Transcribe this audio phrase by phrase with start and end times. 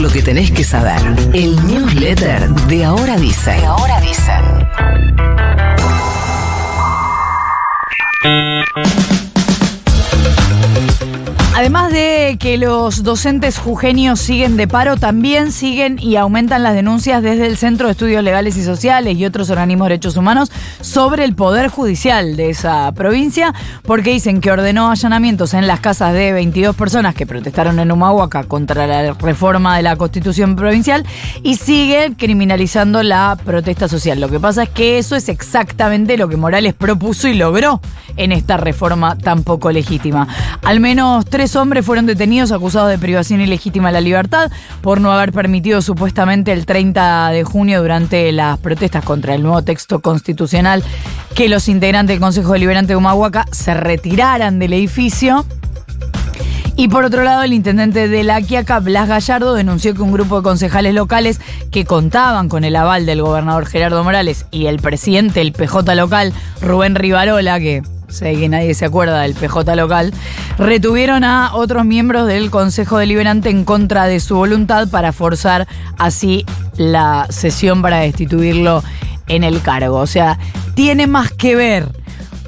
[0.00, 1.00] lo que tenés que saber.
[1.34, 3.52] El newsletter de Ahora Dice.
[3.52, 4.70] De Ahora Dicen.
[11.60, 17.22] Además de que los docentes jujeños siguen de paro, también siguen y aumentan las denuncias
[17.22, 20.50] desde el Centro de Estudios Legales y Sociales y otros organismos de derechos humanos
[20.80, 23.52] sobre el Poder Judicial de esa provincia,
[23.82, 28.44] porque dicen que ordenó allanamientos en las casas de 22 personas que protestaron en Humahuaca
[28.44, 31.04] contra la reforma de la Constitución provincial
[31.42, 34.18] y siguen criminalizando la protesta social.
[34.18, 37.82] Lo que pasa es que eso es exactamente lo que Morales propuso y logró
[38.16, 40.26] en esta reforma tan poco legítima.
[40.62, 44.50] Al menos tres hombres fueron detenidos acusados de privación ilegítima de la libertad
[44.80, 49.62] por no haber permitido supuestamente el 30 de junio durante las protestas contra el nuevo
[49.62, 50.82] texto constitucional
[51.34, 55.44] que los integrantes del Consejo Deliberante de Humahuaca se retiraran del edificio.
[56.76, 60.38] Y por otro lado, el intendente de La Quiaca, Blas Gallardo, denunció que un grupo
[60.38, 65.40] de concejales locales que contaban con el aval del gobernador Gerardo Morales y el presidente
[65.40, 70.12] del PJ local, Rubén Rivarola, que sé que nadie se acuerda del PJ local,
[70.58, 75.66] retuvieron a otros miembros del Consejo Deliberante en contra de su voluntad para forzar
[75.98, 76.44] así
[76.76, 78.82] la sesión para destituirlo
[79.28, 79.96] en el cargo.
[79.98, 80.38] O sea,
[80.74, 81.99] tiene más que ver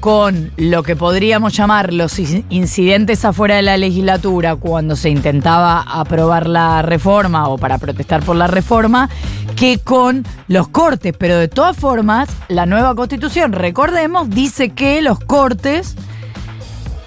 [0.00, 6.48] con lo que podríamos llamar los incidentes afuera de la legislatura cuando se intentaba aprobar
[6.48, 9.10] la reforma o para protestar por la reforma,
[9.56, 11.14] que con los cortes.
[11.16, 15.94] Pero de todas formas, la nueva constitución, recordemos, dice que los cortes,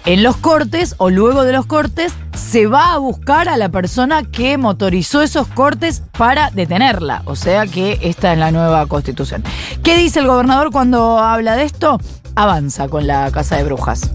[0.05, 4.23] en los cortes o luego de los cortes, se va a buscar a la persona
[4.23, 7.23] que motorizó esos cortes para detenerla.
[7.25, 9.43] O sea que esta es la nueva constitución.
[9.81, 11.99] ¿Qué dice el gobernador cuando habla de esto?
[12.35, 14.09] Avanza con la casa de brujas.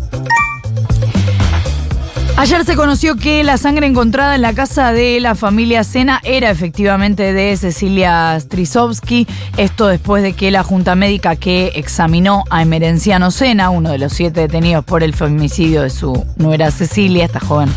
[2.38, 6.50] Ayer se conoció que la sangre encontrada en la casa de la familia Sena era
[6.50, 9.26] efectivamente de Cecilia Strisovsky.
[9.56, 14.12] Esto después de que la junta médica que examinó a Emerenciano Sena, uno de los
[14.12, 17.70] siete detenidos por el femicidio de su nuera Cecilia, esta joven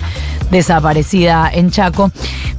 [0.51, 2.11] desaparecida en Chaco,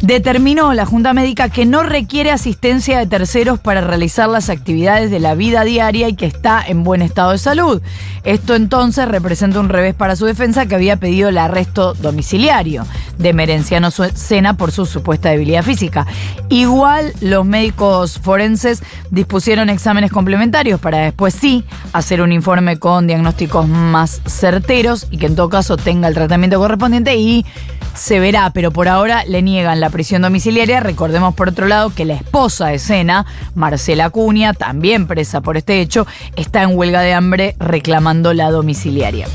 [0.02, 5.20] determinó la Junta Médica que no requiere asistencia de terceros para realizar las actividades de
[5.20, 7.80] la vida diaria y que está en buen estado de salud.
[8.24, 12.84] Esto entonces representa un revés para su defensa que había pedido el arresto domiciliario
[13.18, 16.06] de Merenciano Sena por su supuesta debilidad física.
[16.48, 23.68] Igual los médicos forenses dispusieron exámenes complementarios para después sí hacer un informe con diagnósticos
[23.68, 27.46] más certeros y que en todo caso tenga el tratamiento correspondiente y
[27.94, 30.80] se verá, pero por ahora le niegan la prisión domiciliaria.
[30.80, 35.80] Recordemos por otro lado que la esposa de Sena, Marcela Cunha, también presa por este
[35.80, 39.26] hecho, está en huelga de hambre reclamando la domiciliaria.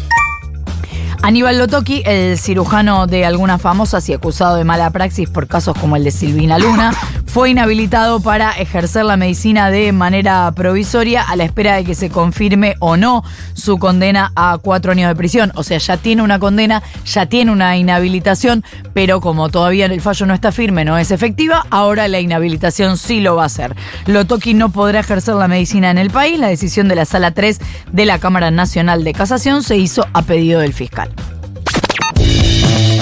[1.24, 5.96] Aníbal Lotoki, el cirujano de algunas famosas y acusado de mala praxis por casos como
[5.96, 6.94] el de Silvina Luna,
[7.38, 12.10] fue inhabilitado para ejercer la medicina de manera provisoria a la espera de que se
[12.10, 15.52] confirme o no su condena a cuatro años de prisión.
[15.54, 18.64] O sea, ya tiene una condena, ya tiene una inhabilitación,
[18.96, 23.20] pero como todavía el fallo no está firme, no es efectiva, ahora la inhabilitación sí
[23.20, 23.76] lo va a hacer.
[24.08, 26.40] Lotoki no podrá ejercer la medicina en el país.
[26.40, 27.60] La decisión de la Sala 3
[27.92, 31.12] de la Cámara Nacional de Casación se hizo a pedido del fiscal.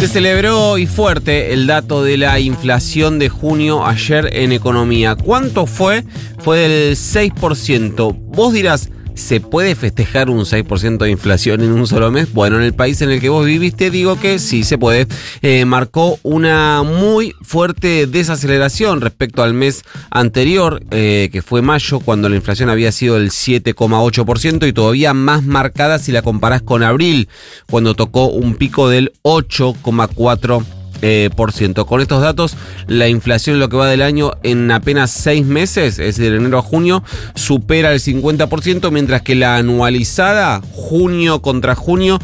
[0.06, 5.16] Se celebró y fuerte el dato de la inflación de junio ayer en economía.
[5.16, 6.04] ¿Cuánto fue?
[6.38, 8.16] Fue del 6%.
[8.16, 12.34] Vos dirás, ¿Se puede festejar un 6% de inflación en un solo mes?
[12.34, 15.08] Bueno, en el país en el que vos viviste digo que sí se puede.
[15.42, 22.28] Eh, marcó una muy fuerte desaceleración respecto al mes anterior, eh, que fue mayo, cuando
[22.28, 27.30] la inflación había sido del 7,8% y todavía más marcada si la comparás con abril,
[27.68, 30.75] cuando tocó un pico del 8,4%.
[31.02, 31.86] Eh, por ciento.
[31.86, 32.56] Con estos datos,
[32.88, 36.38] la inflación en lo que va del año en apenas seis meses, es decir, de
[36.38, 37.04] enero a junio,
[37.36, 42.18] supera el 50%, mientras que la anualizada, junio contra junio,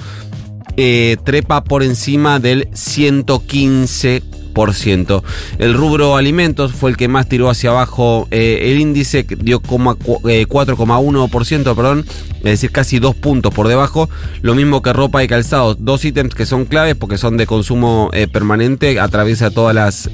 [0.78, 4.41] eh, trepa por encima del 115%.
[5.58, 11.59] El rubro alimentos fue el que más tiró hacia abajo eh, el índice, dio 4,1%,
[11.59, 12.06] eh, perdón,
[12.38, 14.09] es decir, casi dos puntos por debajo.
[14.42, 18.09] Lo mismo que ropa y calzado, dos ítems que son claves porque son de consumo
[18.14, 20.09] eh, permanente, atraviesa todas las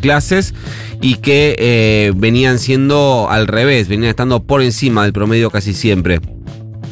[0.00, 0.54] clases
[1.00, 6.20] y que venían siendo al revés, venían estando por encima del promedio casi siempre.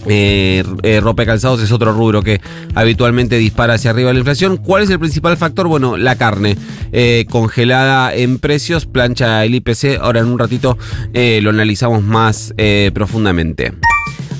[0.06, 2.41] Eh, eh, ropa y calzados es otro rubro que
[2.75, 4.56] habitualmente dispara hacia arriba la inflación.
[4.56, 5.69] ¿Cuál es el principal factor?
[5.69, 6.56] Bueno, la carne
[6.93, 9.99] eh, congelada en precios, plancha el IPC.
[10.00, 10.79] Ahora en un ratito
[11.12, 12.55] lo analizamos más
[12.94, 13.73] profundamente.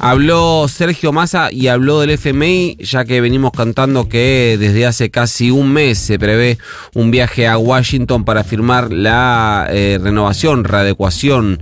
[0.03, 5.51] Habló Sergio Massa y habló del FMI, ya que venimos cantando que desde hace casi
[5.51, 6.57] un mes se prevé
[6.95, 11.61] un viaje a Washington para firmar la eh, renovación, readecuación,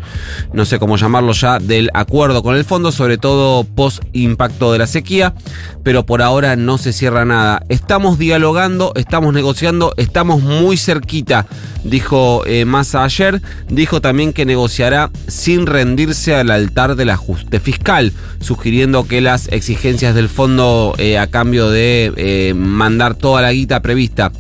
[0.53, 4.79] no sé cómo llamarlo ya, del acuerdo con el fondo, sobre todo post impacto de
[4.79, 5.35] la sequía,
[5.83, 7.65] pero por ahora no se cierra nada.
[7.69, 11.49] Estamos dialogando, estamos negociando, estamos muy cerquita,
[11.83, 18.13] dijo eh, Massa ayer, dijo también que negociará sin rendirse al altar del ajuste fiscal
[18.41, 23.83] sugiriendo que las exigencias del fondo eh, a cambio de eh, mandar toda la guita
[23.83, 24.33] prevista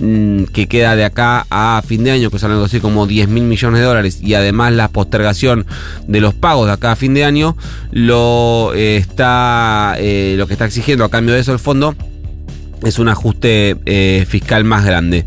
[0.00, 3.44] mm, que queda de acá a fin de año, que son así como 10 mil
[3.44, 5.66] millones de dólares, y además la postergación
[6.06, 7.56] de los pagos de acá a fin de año,
[7.90, 11.94] lo, eh, está, lo que está exigiendo a cambio de eso el fondo
[12.82, 15.24] es un ajuste fiscal más grande.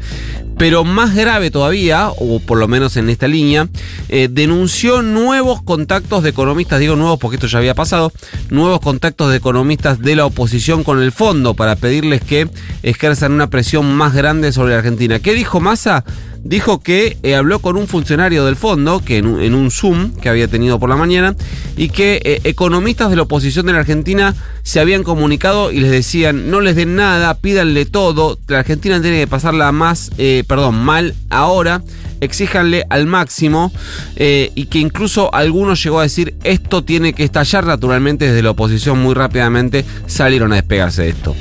[0.60, 3.70] Pero más grave todavía, o por lo menos en esta línea,
[4.10, 8.12] eh, denunció nuevos contactos de economistas, digo nuevos porque esto ya había pasado,
[8.50, 12.50] nuevos contactos de economistas de la oposición con el fondo para pedirles que
[12.84, 15.20] ejerzan una presión más grande sobre la Argentina.
[15.20, 16.04] ¿Qué dijo Massa?
[16.44, 20.48] Dijo que eh, habló con un funcionario del fondo, que en un, Zoom que había
[20.48, 21.36] tenido por la mañana,
[21.78, 25.92] y que eh, economistas de la oposición de la Argentina se habían comunicado y les
[25.92, 30.84] decían, no les den nada, pídanle todo, la Argentina tiene que pasarla más, eh, perdón,
[30.84, 31.84] mal ahora,
[32.22, 33.72] exíjanle al máximo,
[34.18, 39.00] y que incluso algunos llegó a decir, esto tiene que estallar naturalmente desde la oposición
[39.00, 41.36] muy rápidamente, salieron a despegarse de esto.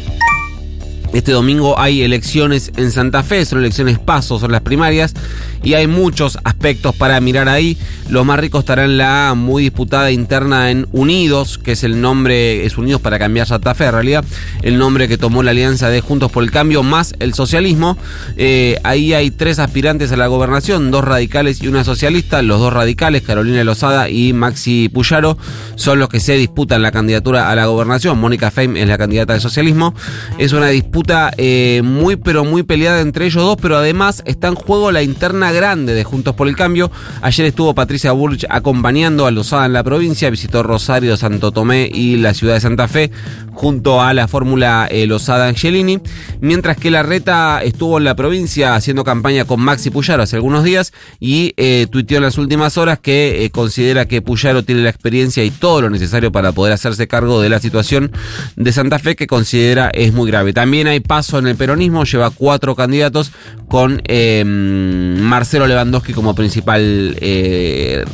[1.15, 5.15] Este domingo hay elecciones en Santa Fe, son elecciones pasos, son las primarias,
[5.63, 7.79] y hay muchos aspectos para mirar ahí.
[8.11, 12.77] Los más ricos estarán la muy disputada interna en Unidos, que es el nombre, es
[12.77, 14.25] Unidos para cambiar Santa Fe en realidad,
[14.63, 17.97] el nombre que tomó la alianza de Juntos por el Cambio, más el socialismo.
[18.37, 22.43] Eh, ahí hay tres aspirantes a la gobernación, dos radicales y una socialista.
[22.43, 25.39] Los dos radicales, Carolina Lozada y Maxi Puyaro,
[25.75, 28.19] son los que se disputan la candidatura a la gobernación.
[28.19, 29.95] Mónica Feim es la candidata del socialismo.
[30.39, 30.98] Es una disputa
[31.37, 35.53] eh, muy pero muy peleada entre ellos dos, pero además está en juego la interna
[35.53, 36.91] grande de Juntos por el Cambio.
[37.23, 42.17] Ayer estuvo Patricia Burch acompañando a Lozada en la provincia, visitó Rosario, Santo Tomé y
[42.17, 43.11] la ciudad de Santa Fe
[43.53, 46.01] junto a la fórmula eh, Lozada Angelini,
[46.41, 50.63] mientras que la reta estuvo en la provincia haciendo campaña con Maxi Puyaro hace algunos
[50.63, 54.91] días y eh, tuiteó en las últimas horas que eh, considera que Puyaro tiene la
[54.91, 58.13] experiencia y todo lo necesario para poder hacerse cargo de la situación
[58.57, 60.53] de Santa Fe que considera es muy grave.
[60.53, 63.33] También hay paso en el peronismo, lleva cuatro candidatos
[63.69, 67.17] con em, Marcelo Lewandowski como principal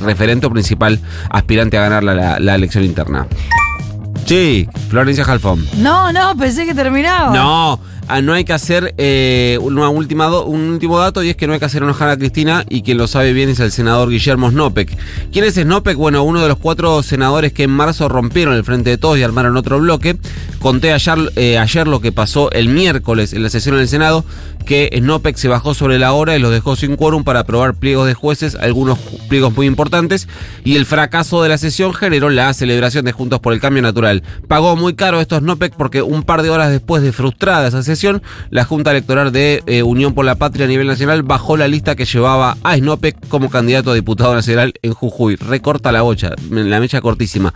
[0.02, 1.00] referente o principal
[1.30, 3.26] aspirante a ganar la elección interna.
[4.26, 5.66] Sí, Florencia Jalfón.
[5.76, 7.34] No, no, pensé que terminaba.
[7.34, 7.78] No,
[8.08, 11.64] ah, no hay que hacer eh, un último dato y es que no hay que
[11.64, 14.96] hacer enojar a Cristina y quien lo sabe bien es el senador Guillermo Snopek.
[15.32, 15.96] ¿Quién es Snopek?
[15.96, 19.22] Bueno, uno de los cuatro senadores que en marzo rompieron el frente de todos y
[19.22, 20.16] armaron otro bloque.
[20.60, 24.24] Conté ayer, eh, ayer lo que pasó el miércoles en la sesión del Senado
[24.64, 28.06] que Snopec se bajó sobre la hora y los dejó sin quórum para aprobar pliegos
[28.06, 30.28] de jueces, algunos pliegos muy importantes,
[30.64, 34.22] y el fracaso de la sesión generó la celebración de Juntos por el Cambio Natural.
[34.48, 38.22] Pagó muy caro esto Snopec porque un par de horas después de frustrada esa sesión,
[38.50, 41.94] la Junta Electoral de eh, Unión por la Patria a nivel nacional bajó la lista
[41.96, 45.36] que llevaba a Snopec como candidato a diputado nacional en Jujuy.
[45.36, 47.52] Recorta la bocha, la mecha cortísima.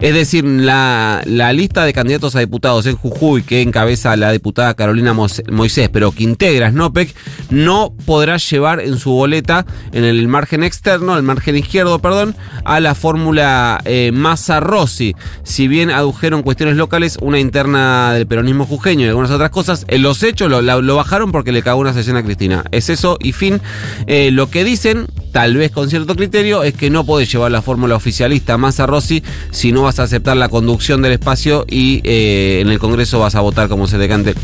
[0.00, 4.74] Es decir, la, la lista de candidatos a diputados en Jujuy que encabeza la diputada
[4.74, 7.14] Carolina Moisés, pero Quintero, integra Snopec
[7.50, 12.80] no podrá llevar en su boleta, en el margen externo, el margen izquierdo, perdón, a
[12.80, 15.14] la fórmula eh, Massa-Rossi.
[15.44, 20.02] Si bien adujeron cuestiones locales, una interna del peronismo jujeño y algunas otras cosas, en
[20.02, 22.64] los hechos lo, bajaron porque le cagó una sesión a Cristina.
[22.70, 23.60] Es eso y fin.
[24.06, 27.62] Eh, lo que dicen, tal vez con cierto criterio, es que no podés llevar la
[27.62, 32.68] fórmula oficialista Massa-Rossi si no vas a aceptar la conducción del espacio y eh, en
[32.68, 34.34] el Congreso vas a votar como se decante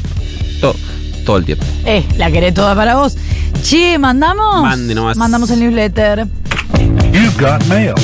[1.32, 1.64] el tiempo.
[1.84, 3.16] Eh, la querés toda para vos.
[3.62, 4.62] Che, ¿mandamos?
[4.62, 5.16] Mande nomás.
[5.16, 6.26] Mandamos el newsletter.
[7.12, 7.94] You've got mail.